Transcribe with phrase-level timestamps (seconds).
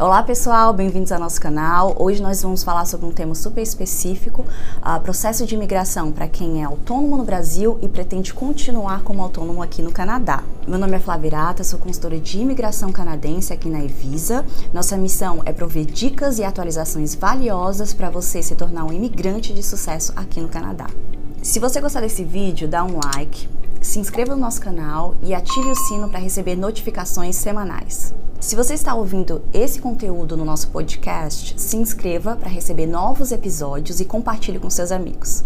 [0.00, 1.94] Olá pessoal, bem-vindos ao nosso canal.
[1.98, 4.46] Hoje nós vamos falar sobre um tema super específico,
[4.78, 9.62] uh, processo de imigração para quem é autônomo no Brasil e pretende continuar como autônomo
[9.62, 10.42] aqui no Canadá.
[10.66, 14.42] Meu nome é Flávia Irata, sou consultora de imigração canadense aqui na Evisa.
[14.72, 19.62] Nossa missão é prover dicas e atualizações valiosas para você se tornar um imigrante de
[19.62, 20.86] sucesso aqui no Canadá.
[21.42, 23.46] Se você gostar desse vídeo, dá um like,
[23.80, 28.14] se inscreva no nosso canal e ative o sino para receber notificações semanais.
[28.40, 34.00] Se você está ouvindo esse conteúdo no nosso podcast, se inscreva para receber novos episódios
[34.00, 35.44] e compartilhe com seus amigos.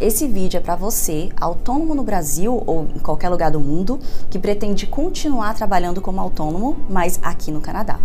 [0.00, 3.98] Esse vídeo é para você, autônomo no Brasil ou em qualquer lugar do mundo,
[4.30, 7.98] que pretende continuar trabalhando como autônomo, mas aqui no Canadá.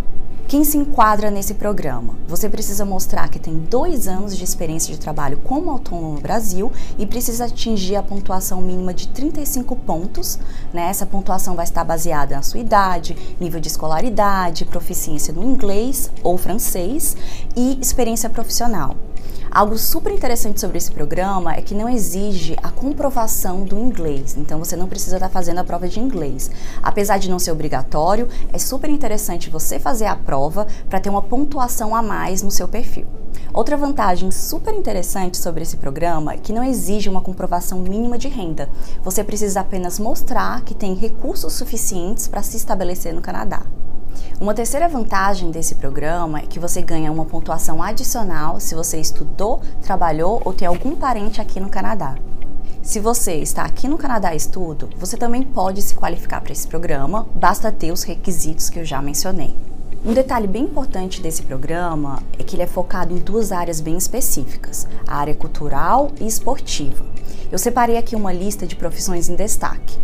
[0.48, 2.16] Quem se enquadra nesse programa?
[2.26, 6.72] Você precisa mostrar que tem dois anos de experiência de trabalho como autônomo no Brasil
[6.98, 10.38] e precisa atingir a pontuação mínima de 35 pontos.
[10.72, 10.88] Né?
[10.90, 16.36] Essa pontuação vai estar baseada na sua idade, nível de escolaridade, proficiência no inglês ou
[16.36, 17.16] francês
[17.56, 18.96] e experiência profissional.
[19.54, 24.58] Algo super interessante sobre esse programa é que não exige a comprovação do inglês, então
[24.58, 26.50] você não precisa estar fazendo a prova de inglês.
[26.82, 31.22] Apesar de não ser obrigatório, é super interessante você fazer a prova para ter uma
[31.22, 33.06] pontuação a mais no seu perfil.
[33.52, 38.26] Outra vantagem super interessante sobre esse programa é que não exige uma comprovação mínima de
[38.26, 38.68] renda.
[39.04, 43.62] Você precisa apenas mostrar que tem recursos suficientes para se estabelecer no Canadá.
[44.40, 49.60] Uma terceira vantagem desse programa é que você ganha uma pontuação adicional se você estudou,
[49.82, 52.16] trabalhou ou tem algum parente aqui no Canadá.
[52.82, 57.26] Se você está aqui no Canadá Estudo, você também pode se qualificar para esse programa,
[57.34, 59.56] basta ter os requisitos que eu já mencionei.
[60.04, 63.96] Um detalhe bem importante desse programa é que ele é focado em duas áreas bem
[63.96, 67.06] específicas: a área cultural e esportiva.
[67.50, 69.98] Eu separei aqui uma lista de profissões em destaque.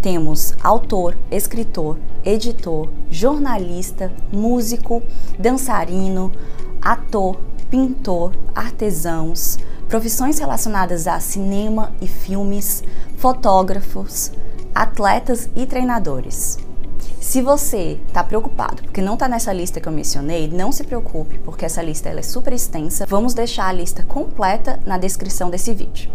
[0.00, 5.02] Temos autor, escritor, editor, jornalista, músico,
[5.38, 6.30] dançarino,
[6.80, 12.82] ator, pintor, artesãos, profissões relacionadas a cinema e filmes,
[13.16, 14.32] fotógrafos,
[14.74, 16.58] atletas e treinadores.
[17.20, 21.38] Se você está preocupado porque não está nessa lista que eu mencionei, não se preocupe,
[21.38, 23.04] porque essa lista é super extensa.
[23.08, 26.10] Vamos deixar a lista completa na descrição desse vídeo.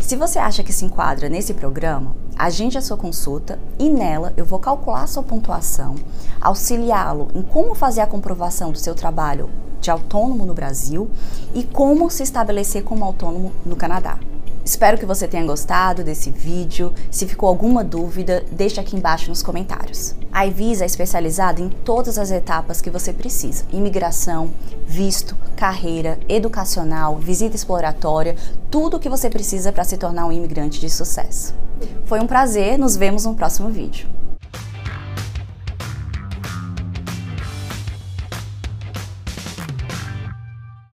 [0.00, 4.44] Se você acha que se enquadra nesse programa, agende a sua consulta e nela eu
[4.44, 5.94] vou calcular a sua pontuação,
[6.40, 9.48] auxiliá-lo em como fazer a comprovação do seu trabalho
[9.80, 11.10] de autônomo no Brasil
[11.54, 14.18] e como se estabelecer como autônomo no Canadá.
[14.64, 16.92] Espero que você tenha gostado desse vídeo.
[17.10, 20.14] Se ficou alguma dúvida, deixe aqui embaixo nos comentários.
[20.32, 24.50] A Ivisa é especializada em todas as etapas que você precisa: imigração,
[24.86, 28.36] visto, carreira, educacional, visita exploratória,
[28.70, 31.54] tudo o que você precisa para se tornar um imigrante de sucesso.
[32.06, 34.13] Foi um prazer, nos vemos no próximo vídeo.